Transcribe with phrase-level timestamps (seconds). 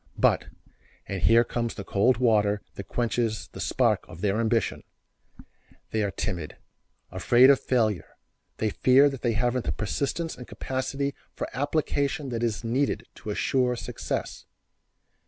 [0.17, 0.45] But,
[1.05, 4.81] and here comes the cold water that quenches the spark of their ambition,
[5.91, 6.57] they are timid;
[7.11, 8.17] afraid of failure;
[8.57, 13.29] they fear that they haven't the persistence and capacity for application that is needed to
[13.29, 14.47] assure success.